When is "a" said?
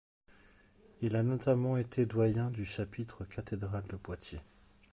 1.15-1.21